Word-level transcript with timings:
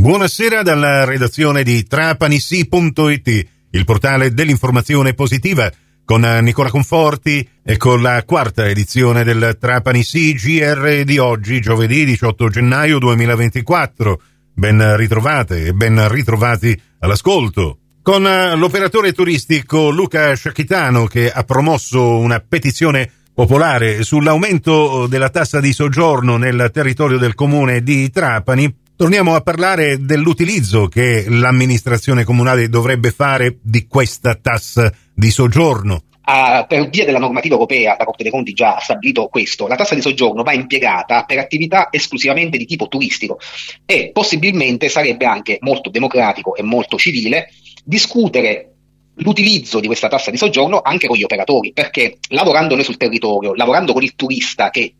Buonasera 0.00 0.62
dalla 0.62 1.04
redazione 1.04 1.64
di 1.64 1.84
trapanisi.it, 1.84 3.46
il 3.70 3.84
portale 3.84 4.32
dell'informazione 4.32 5.12
positiva, 5.12 5.68
con 6.04 6.20
Nicola 6.20 6.70
Conforti 6.70 7.46
e 7.64 7.76
con 7.76 8.00
la 8.00 8.22
quarta 8.22 8.68
edizione 8.68 9.24
del 9.24 9.56
Trapani 9.58 10.04
Sì 10.04 10.34
GR 10.34 11.02
di 11.02 11.18
oggi, 11.18 11.60
giovedì 11.60 12.04
18 12.04 12.48
gennaio 12.48 13.00
2024. 13.00 14.20
Ben 14.54 14.96
ritrovate 14.96 15.66
e 15.66 15.72
ben 15.72 16.08
ritrovati 16.08 16.80
all'ascolto. 17.00 17.78
Con 18.00 18.22
l'operatore 18.22 19.12
turistico 19.12 19.90
Luca 19.90 20.32
Sciacchitano 20.32 21.06
che 21.06 21.28
ha 21.28 21.42
promosso 21.42 22.18
una 22.18 22.38
petizione 22.38 23.10
popolare 23.34 24.04
sull'aumento 24.04 25.08
della 25.08 25.28
tassa 25.28 25.58
di 25.58 25.72
soggiorno 25.72 26.36
nel 26.36 26.70
territorio 26.72 27.18
del 27.18 27.34
comune 27.34 27.82
di 27.82 28.08
Trapani, 28.10 28.86
Torniamo 28.98 29.36
a 29.36 29.42
parlare 29.42 30.04
dell'utilizzo 30.04 30.88
che 30.88 31.26
l'amministrazione 31.28 32.24
comunale 32.24 32.68
dovrebbe 32.68 33.12
fare 33.12 33.58
di 33.62 33.86
questa 33.86 34.34
tassa 34.34 34.92
di 35.14 35.30
soggiorno. 35.30 36.02
Uh, 36.26 36.66
per 36.66 36.88
via 36.88 37.04
della 37.04 37.20
normativa 37.20 37.54
europea, 37.54 37.94
la 37.96 38.04
Corte 38.04 38.24
dei 38.24 38.32
Conti 38.32 38.54
già 38.54 38.74
ha 38.74 38.80
stabilito 38.80 39.28
questo, 39.28 39.68
la 39.68 39.76
tassa 39.76 39.94
di 39.94 40.00
soggiorno 40.00 40.42
va 40.42 40.52
impiegata 40.52 41.22
per 41.22 41.38
attività 41.38 41.92
esclusivamente 41.92 42.58
di 42.58 42.66
tipo 42.66 42.88
turistico 42.88 43.38
e 43.86 44.10
possibilmente 44.12 44.88
sarebbe 44.88 45.26
anche 45.26 45.58
molto 45.60 45.90
democratico 45.90 46.56
e 46.56 46.64
molto 46.64 46.98
civile 46.98 47.52
discutere 47.84 48.72
l'utilizzo 49.14 49.78
di 49.78 49.86
questa 49.86 50.08
tassa 50.08 50.32
di 50.32 50.36
soggiorno 50.36 50.80
anche 50.80 51.06
con 51.06 51.16
gli 51.16 51.22
operatori, 51.22 51.72
perché 51.72 52.18
lavorando 52.30 52.74
noi 52.74 52.82
sul 52.82 52.96
territorio, 52.96 53.54
lavorando 53.54 53.92
con 53.92 54.02
il 54.02 54.16
turista 54.16 54.70
che 54.70 54.92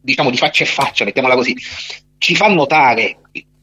diciamo 0.00 0.30
di 0.30 0.38
faccia 0.38 0.64
e 0.64 0.66
faccia, 0.66 1.04
mettiamola 1.04 1.34
così, 1.34 1.54
ci 2.18 2.34
fa 2.34 2.48
notare 2.48 3.18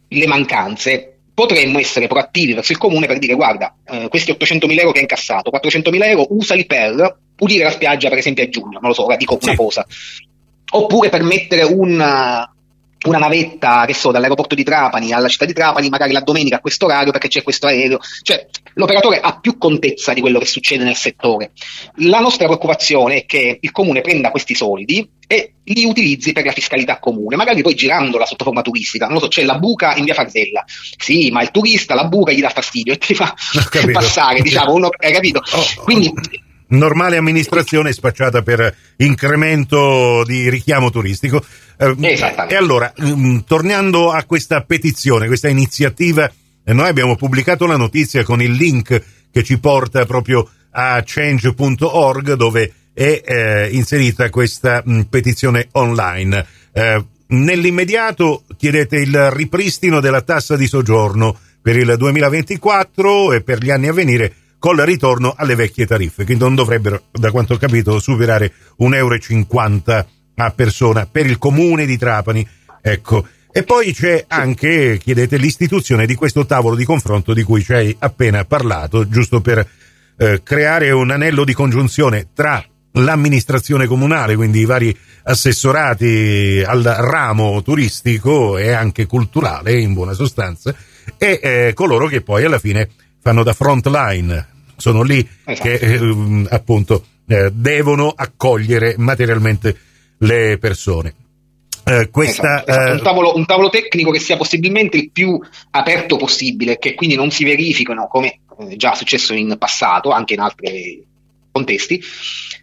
le 0.08 0.28
mancanze, 0.28 1.18
potremmo 1.34 1.80
essere 1.80 2.08
proattivi 2.08 2.54
verso 2.54 2.72
il 2.72 2.78
comune 2.78 3.08
per 3.08 3.20
dire 3.20 3.34
guarda, 3.34 3.76
eh, 3.86 4.08
questi 4.10 4.32
800.000 4.32 4.80
euro 4.80 4.92
che 4.92 4.98
hai 4.98 5.04
incassato, 5.04 5.52
400.000 5.52 6.04
euro 6.06 6.28
usali 6.30 6.66
per 6.66 7.18
pulire 7.36 7.64
la 7.64 7.72
spiaggia 7.72 8.10
per 8.10 8.20
esempio 8.20 8.44
a 8.44 8.50
giugno, 8.50 8.80
non 8.80 8.90
lo 8.90 8.94
so, 8.94 9.06
ora 9.06 9.16
dico 9.16 9.38
una 9.42 9.56
cosa, 9.56 9.86
oppure 10.72 11.10
per 11.10 11.24
mettere 11.24 11.64
un, 11.64 11.94
una 11.94 13.18
navetta, 13.18 13.86
che 13.86 13.94
so, 13.94 14.12
dall'aeroporto 14.12 14.56
di 14.56 14.64
Trapani 14.64 15.12
alla 15.12 15.28
città 15.28 15.46
di 15.46 15.54
Trapani, 15.54 15.90
magari 15.90 16.12
la 16.12 16.22
domenica 16.22 16.58
a 16.58 16.60
questo 16.60 16.86
orario 16.86 17.12
perché 17.12 17.28
c'è 17.28 17.44
questo 17.44 17.68
aereo. 17.68 18.00
Cioè, 18.22 18.48
l'operatore 18.76 19.20
ha 19.20 19.40
più 19.40 19.58
contezza 19.58 20.14
di 20.14 20.22
quello 20.22 20.40
che 20.40 20.46
succede 20.46 20.84
nel 20.84 20.96
settore. 20.96 21.52
La 21.98 22.20
nostra 22.20 22.46
preoccupazione 22.46 23.16
è 23.18 23.26
che 23.26 23.58
il 23.62 23.72
comune 23.72 24.02
prenda 24.02 24.32
questi 24.32 24.56
soldi 24.56 25.08
e 25.28 25.54
li 25.64 25.86
utilizzi 25.86 26.32
per 26.32 26.46
la 26.46 26.52
fiscalità 26.52 27.00
comune, 27.00 27.36
magari 27.36 27.62
poi 27.62 27.76
girandola 27.76 28.26
sotto 28.26 28.44
forma 28.44 28.62
turistica. 28.62 29.06
Non 29.06 29.16
lo 29.16 29.22
so, 29.22 29.28
c'è 29.28 29.44
la 29.44 29.58
buca 29.58 29.96
in 29.96 30.06
via 30.06 30.14
Farzella. 30.14 30.64
Sì, 30.98 31.32
ma 31.32 31.42
il 31.42 31.52
turista 31.52 31.96
la 31.96 32.06
buca 32.06 32.32
gli 32.32 32.42
dà 32.42 32.50
fastidio 32.50 32.94
e 32.94 32.98
ti 32.98 33.16
fa 33.16 33.34
passare, 33.92 34.42
diciamo, 34.42 34.74
uno, 34.74 34.90
hai 34.98 35.14
capito? 35.14 35.42
Oh, 35.54 35.84
Quindi 35.84 36.12
normale 36.74 37.18
amministrazione 37.18 37.94
spacciata 37.94 38.42
per 38.42 38.76
incremento 38.98 40.24
di 40.26 40.50
richiamo 40.50 40.90
turistico. 40.90 41.44
Eh, 41.78 42.18
e 42.48 42.56
allora, 42.56 42.92
mm, 43.02 43.40
tornando 43.46 44.12
a 44.12 44.24
questa 44.24 44.62
petizione, 44.62 45.28
questa 45.28 45.50
iniziativa, 45.50 46.32
eh, 46.64 46.74
noi 46.74 46.88
abbiamo 46.88 47.16
pubblicato 47.16 47.66
la 47.66 47.78
notizia 47.78 48.24
con 48.24 48.42
il 48.42 48.52
link 48.52 49.04
che 49.32 49.44
ci 49.44 49.60
porta 49.60 50.06
proprio 50.06 50.50
a 50.72 51.02
change.org 51.06 52.34
dove 52.34 52.74
è 52.94 53.22
eh, 53.26 53.70
inserita 53.72 54.30
questa 54.30 54.82
mh, 54.84 54.94
mm, 54.94 55.02
petizione 55.02 55.68
online. 55.74 56.46
Eh, 56.72 57.06
nell'immediato 57.28 58.44
chiedete 58.58 58.98
il 58.98 59.32
ripristino 59.32 60.00
della 60.00 60.22
tassa 60.22 60.56
di 60.56 60.68
soggiorno 60.68 61.38
per 61.62 61.78
il 61.78 61.96
2024 61.98 63.34
e 63.34 63.42
per 63.42 63.64
gli 63.64 63.72
anni 63.72 63.88
a 63.88 63.94
venire 63.94 64.34
col 64.60 64.78
ritorno 64.78 65.34
alle 65.36 65.56
vecchie 65.56 65.86
tariffe, 65.86 66.24
che 66.24 66.36
non 66.36 66.56
dovrebbero, 66.56 67.04
da 67.12 67.32
quanto 67.32 67.56
ho 67.56 67.58
capito, 67.58 68.00
superare 68.00 68.54
1,50 68.80 68.94
euro 68.96 70.08
a 70.36 70.52
persona 70.52 71.06
per 71.06 71.26
il 71.26 71.38
comune 71.38 71.86
di 71.86 71.98
Trapani. 71.98 72.48
Ecco. 72.82 73.28
E 73.56 73.62
poi 73.62 73.94
c'è 73.94 74.26
anche, 74.28 74.98
chiedete, 74.98 75.38
l'istituzione 75.38 76.08
di 76.08 76.16
questo 76.16 76.44
tavolo 76.48 76.76
di 76.76 76.86
confronto 76.86 77.36
di 77.36 77.44
cui 77.44 77.64
ci 77.64 77.72
hai 77.72 77.96
appena 78.00 78.44
parlato, 78.46 79.08
giusto 79.08 79.42
per 79.42 79.64
eh, 80.18 80.42
creare 80.42 80.90
un 80.90 81.12
anello 81.12 81.44
di 81.44 81.54
congiunzione 81.54 82.30
tra 82.34 82.66
l'amministrazione 82.94 83.86
comunale, 83.86 84.36
quindi 84.36 84.62
i 84.62 84.66
vari 84.66 84.98
assessorati 85.26 86.64
al 86.66 86.82
ramo 86.82 87.62
turistico 87.62 88.58
e 88.58 88.72
anche 88.72 89.06
culturale, 89.06 89.80
in 89.80 89.94
buona 89.94 90.14
sostanza, 90.14 90.74
e 91.16 91.40
eh, 91.40 91.72
coloro 91.76 92.08
che 92.08 92.22
poi 92.22 92.46
alla 92.46 92.58
fine 92.58 92.90
fanno 93.22 93.44
da 93.44 93.54
front 93.54 93.86
line, 93.86 94.48
sono 94.78 95.04
lì 95.04 95.28
esatto. 95.44 95.70
che 95.70 95.76
eh, 95.76 96.46
appunto 96.50 97.06
eh, 97.28 97.52
devono 97.54 98.12
accogliere 98.16 98.96
materialmente 98.98 99.78
le 100.18 100.58
persone. 100.58 101.14
Eh, 101.86 102.10
questa, 102.10 102.64
esatto, 102.64 102.72
esatto. 102.72 102.92
Un, 102.92 103.02
tavolo, 103.02 103.36
un, 103.36 103.46
tavolo, 103.46 103.70
tecnico 103.70 104.12
che 104.12 104.20
sia 104.20 104.38
possibilmente 104.38 104.98
il 104.98 105.12
più 105.12 105.40
aperto 105.72 106.18
possibile, 106.18 106.78
che 106.78 106.94
quindi 106.94 107.16
non 107.16 107.30
si 107.30 107.44
verifichino, 107.44 108.08
come 108.08 108.40
eh, 108.60 108.76
già 108.78 108.96
successo 108.96 109.34
in 109.34 109.56
passato, 109.58 110.12
anche 110.12 110.34
in 110.34 110.40
altri 110.40 111.06
contesti, 111.52 112.02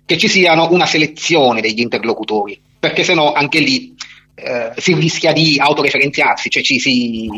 che 0.06 0.16
ci 0.16 0.28
siano 0.28 0.70
una 0.70 0.86
selezione 0.86 1.60
degli 1.60 1.80
interlocutori, 1.80 2.60
perché 2.78 3.04
sennò 3.04 3.32
anche 3.32 3.60
lì 3.60 3.94
eh, 4.34 4.72
si 4.76 4.94
rischia 4.94 5.32
di 5.32 5.58
autoreferenziarsi, 5.58 6.48
cioè 6.48 6.62
ci 6.62 6.78
si 6.78 7.28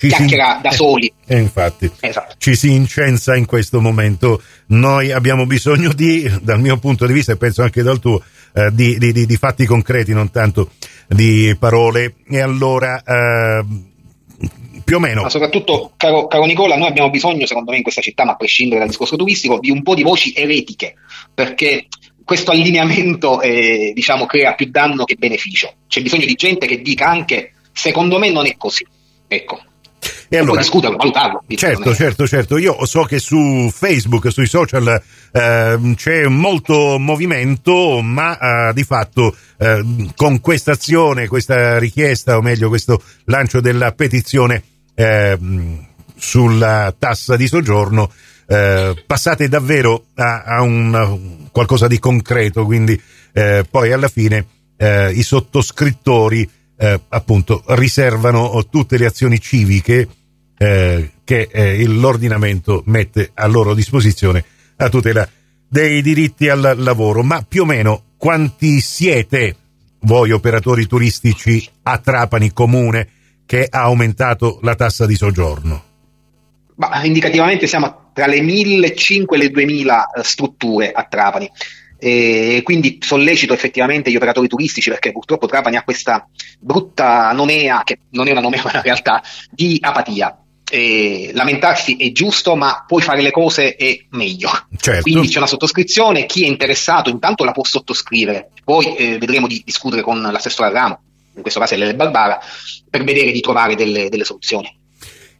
ci 0.00 0.08
chiacchiera 0.08 0.56
si, 0.56 0.62
da 0.62 0.70
soli. 0.70 1.12
E 1.26 1.36
eh, 1.36 1.40
infatti 1.40 1.90
esatto. 2.00 2.34
ci 2.38 2.56
si 2.56 2.72
incensa 2.72 3.36
in 3.36 3.44
questo 3.44 3.82
momento. 3.82 4.42
Noi 4.68 5.12
abbiamo 5.12 5.44
bisogno 5.44 5.92
di, 5.92 6.30
dal 6.40 6.58
mio 6.58 6.78
punto 6.78 7.06
di 7.06 7.12
vista 7.12 7.32
e 7.32 7.36
penso 7.36 7.62
anche 7.62 7.82
dal 7.82 7.98
tuo, 7.98 8.22
eh, 8.54 8.70
di, 8.72 8.96
di, 8.96 9.12
di, 9.12 9.36
fatti 9.36 9.66
concreti, 9.66 10.14
non 10.14 10.30
tanto 10.30 10.70
di 11.14 11.54
parole. 11.58 12.14
E 12.28 12.40
allora, 12.40 13.02
eh, 13.02 13.64
più 14.84 14.96
o 14.96 15.00
meno. 15.00 15.22
Ma 15.22 15.28
soprattutto, 15.28 15.92
caro, 15.96 16.26
caro, 16.26 16.44
Nicola, 16.44 16.76
noi 16.76 16.88
abbiamo 16.88 17.10
bisogno, 17.10 17.46
secondo 17.46 17.70
me, 17.70 17.78
in 17.78 17.82
questa 17.82 18.00
città, 18.00 18.24
ma 18.24 18.32
a 18.32 18.36
prescindere 18.36 18.80
dal 18.80 18.88
discorso 18.88 19.16
turistico, 19.16 19.58
di 19.58 19.70
un 19.70 19.82
po' 19.82 19.94
di 19.94 20.02
voci 20.02 20.32
eretiche, 20.34 20.94
perché 21.34 21.86
questo 22.24 22.52
allineamento 22.52 23.40
eh, 23.40 23.92
diciamo, 23.94 24.26
crea 24.26 24.54
più 24.54 24.70
danno 24.70 25.04
che 25.04 25.16
beneficio. 25.16 25.74
C'è 25.88 26.00
bisogno 26.00 26.26
di 26.26 26.34
gente 26.34 26.66
che 26.66 26.80
dica 26.80 27.06
anche, 27.06 27.52
secondo 27.72 28.18
me 28.18 28.30
non 28.30 28.46
è 28.46 28.56
così. 28.56 28.86
Ecco, 29.26 29.60
e 30.28 30.36
allora, 30.38 30.60
discuterlo, 30.60 30.96
valutarlo. 30.96 31.42
Certo, 31.48 31.94
certo, 31.94 32.26
certo. 32.26 32.56
Io 32.58 32.84
so 32.86 33.02
che 33.02 33.18
su 33.18 33.70
Facebook, 33.72 34.30
sui 34.30 34.46
social 34.46 35.02
eh, 35.32 35.94
c'è 35.96 36.26
molto 36.26 36.98
movimento, 36.98 38.00
ma 38.02 38.68
eh, 38.68 38.72
di 38.74 38.84
fatto 38.84 39.34
eh, 39.58 39.84
con 40.16 40.40
questa 40.40 40.72
azione, 40.72 41.28
questa 41.28 41.78
richiesta, 41.78 42.36
o 42.36 42.42
meglio 42.42 42.68
questo 42.68 43.02
lancio 43.24 43.60
della 43.60 43.92
petizione 43.92 44.62
ehm, 44.94 45.86
sulla 46.16 46.94
tassa 46.98 47.36
di 47.36 47.46
soggiorno, 47.46 48.10
eh, 48.46 49.02
passate 49.06 49.48
davvero 49.48 50.06
a, 50.14 50.42
a 50.42 50.62
un, 50.62 51.48
qualcosa 51.50 51.86
di 51.86 51.98
concreto, 51.98 52.64
quindi 52.64 53.00
eh, 53.32 53.64
poi 53.70 53.92
alla 53.92 54.08
fine 54.08 54.46
eh, 54.76 55.12
i 55.12 55.22
sottoscrittori 55.22 56.48
eh, 56.80 56.98
appunto 57.10 57.62
riservano 57.68 58.66
tutte 58.70 58.96
le 58.96 59.04
azioni 59.04 59.38
civiche 59.38 60.08
eh, 60.56 61.10
che 61.24 61.48
eh, 61.52 61.86
l'ordinamento 61.86 62.82
mette 62.86 63.32
a 63.34 63.46
loro 63.46 63.74
disposizione 63.74 64.42
a 64.76 64.88
tutela 64.88 65.28
dei 65.68 66.00
diritti 66.00 66.48
al 66.48 66.76
lavoro. 66.78 67.22
Ma 67.22 67.44
più 67.46 67.62
o 67.62 67.64
meno 67.66 68.04
quanti 68.16 68.80
siete 68.80 69.56
voi 70.00 70.30
operatori 70.30 70.86
turistici 70.86 71.68
a 71.82 71.98
Trapani 71.98 72.50
comune 72.54 73.08
che 73.44 73.66
ha 73.68 73.82
aumentato 73.82 74.58
la 74.62 74.74
tassa 74.74 75.04
di 75.04 75.16
soggiorno? 75.16 75.84
Ma 76.76 77.04
indicativamente 77.04 77.66
siamo 77.66 78.10
tra 78.14 78.26
le 78.26 78.40
1.500 78.40 79.24
e 79.28 79.36
le 79.36 79.46
2.000 79.48 79.84
eh, 80.16 80.24
strutture 80.24 80.92
a 80.92 81.04
Trapani 81.04 81.50
e 82.00 82.62
quindi 82.64 82.98
sollecito 83.00 83.52
effettivamente 83.52 84.10
gli 84.10 84.16
operatori 84.16 84.48
turistici 84.48 84.88
perché 84.88 85.12
purtroppo 85.12 85.46
Trapani 85.46 85.76
ha 85.76 85.82
questa 85.82 86.26
brutta 86.58 87.30
nomea, 87.32 87.82
che 87.84 87.98
non 88.10 88.26
è 88.26 88.30
una 88.30 88.40
nomea 88.40 88.62
ma 88.64 88.72
in 88.74 88.82
realtà, 88.82 89.22
di 89.50 89.78
apatia. 89.80 90.36
E 90.72 91.30
lamentarsi 91.34 91.96
è 91.96 92.12
giusto, 92.12 92.54
ma 92.54 92.84
puoi 92.86 93.02
fare 93.02 93.20
le 93.22 93.32
cose 93.32 93.74
è 93.74 93.98
meglio. 94.10 94.50
Certo. 94.76 95.02
Quindi 95.02 95.28
c'è 95.28 95.38
una 95.38 95.46
sottoscrizione, 95.46 96.26
chi 96.26 96.44
è 96.44 96.46
interessato 96.46 97.10
intanto 97.10 97.44
la 97.44 97.52
può 97.52 97.64
sottoscrivere, 97.64 98.50
poi 98.64 98.96
eh, 98.96 99.18
vedremo 99.18 99.46
di 99.46 99.60
discutere 99.64 100.00
con 100.00 100.22
l'assessore 100.22 100.68
al 100.68 100.74
ramo, 100.74 101.00
in 101.34 101.42
questo 101.42 101.60
caso 101.60 101.74
è 101.74 101.76
Lele 101.76 101.96
Barbara, 101.96 102.40
per 102.88 103.04
vedere 103.04 103.32
di 103.32 103.40
trovare 103.40 103.74
delle, 103.74 104.08
delle 104.08 104.24
soluzioni. 104.24 104.79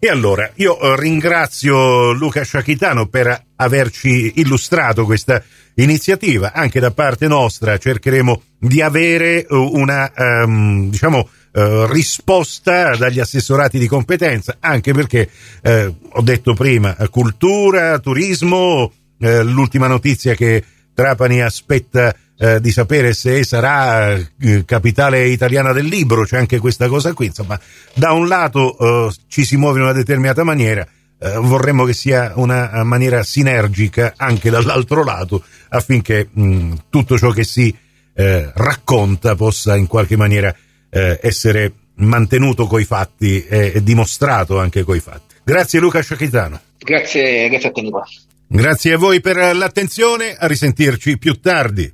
E 0.02 0.08
allora 0.08 0.50
io 0.54 0.80
eh, 0.80 0.98
ringrazio 0.98 2.12
Luca 2.12 2.42
Sciacchitano 2.42 3.08
per 3.08 3.38
averci 3.56 4.32
illustrato 4.36 5.04
questa 5.04 5.42
iniziativa. 5.74 6.54
Anche 6.54 6.80
da 6.80 6.90
parte 6.90 7.28
nostra 7.28 7.76
cercheremo 7.76 8.42
di 8.58 8.80
avere 8.80 9.44
eh, 9.44 9.54
una, 9.54 10.10
um, 10.16 10.88
diciamo, 10.88 11.28
eh, 11.52 11.86
risposta 11.90 12.96
dagli 12.96 13.20
assessorati 13.20 13.78
di 13.78 13.86
competenza, 13.86 14.56
anche 14.60 14.94
perché 14.94 15.28
eh, 15.60 15.94
ho 16.12 16.22
detto 16.22 16.54
prima 16.54 16.96
cultura, 17.10 17.98
turismo, 17.98 18.90
eh, 19.18 19.42
l'ultima 19.42 19.86
notizia 19.86 20.32
che 20.34 20.64
Trapani 20.94 21.42
aspetta 21.42 22.14
eh, 22.42 22.58
di 22.58 22.72
sapere 22.72 23.12
se 23.12 23.44
sarà 23.44 24.14
eh, 24.14 24.64
capitale 24.64 25.28
italiana 25.28 25.72
del 25.72 25.84
libro, 25.84 26.24
c'è 26.24 26.38
anche 26.38 26.58
questa 26.58 26.88
cosa 26.88 27.12
qui, 27.12 27.26
insomma, 27.26 27.60
da 27.92 28.12
un 28.12 28.28
lato 28.28 28.78
eh, 28.78 29.12
ci 29.28 29.44
si 29.44 29.58
muove 29.58 29.76
in 29.78 29.84
una 29.84 29.92
determinata 29.92 30.42
maniera, 30.42 30.86
eh, 31.18 31.34
vorremmo 31.34 31.84
che 31.84 31.92
sia 31.92 32.32
una 32.36 32.82
maniera 32.82 33.22
sinergica 33.22 34.14
anche 34.16 34.48
dall'altro 34.48 35.04
lato 35.04 35.44
affinché 35.68 36.30
mh, 36.32 36.72
tutto 36.88 37.18
ciò 37.18 37.30
che 37.30 37.44
si 37.44 37.76
eh, 38.14 38.50
racconta 38.54 39.34
possa 39.34 39.76
in 39.76 39.86
qualche 39.86 40.16
maniera 40.16 40.54
eh, 40.88 41.18
essere 41.22 41.72
mantenuto 41.96 42.66
coi 42.66 42.84
fatti 42.84 43.44
e 43.44 43.82
dimostrato 43.82 44.58
anche 44.58 44.82
coi 44.82 45.00
fatti. 45.00 45.34
Grazie 45.44 45.78
Luca 45.78 46.00
Sciacchitano. 46.00 46.58
Grazie, 46.78 47.50
grazie 47.50 47.68
a 47.68 47.72
te 47.72 47.82
Nicola. 47.82 48.06
Grazie 48.46 48.94
a 48.94 48.98
voi 48.98 49.20
per 49.20 49.54
l'attenzione, 49.54 50.34
a 50.34 50.46
risentirci 50.46 51.18
più 51.18 51.38
tardi. 51.38 51.92